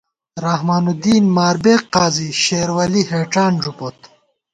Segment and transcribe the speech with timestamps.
[0.45, 3.99] رحمان الدین، ماربیگ قاضی، شیرولی ہېڄان ݫُوپوت